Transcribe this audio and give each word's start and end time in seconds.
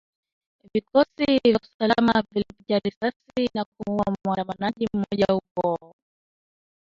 Vikosi 0.73 1.25
vya 1.45 1.59
usalama 1.63 2.23
vilimpiga 2.31 2.79
risasi 2.79 3.49
na 3.55 3.65
kumuuwa 3.65 4.17
muandamanaji 4.25 4.87
mmoja 4.93 5.25
huko 5.33 5.95